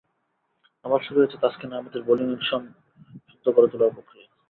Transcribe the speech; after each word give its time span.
আবার 0.85 0.99
শুরু 1.03 1.17
হয়েছে 1.19 1.37
তাসকিন 1.37 1.71
আহমেদের 1.73 2.01
বোলিং 2.07 2.27
অ্যাকশন 2.29 2.63
শুদ্ধ 3.29 3.45
করে 3.55 3.67
তোলার 3.71 3.95
প্রক্রিয়া। 3.95 4.27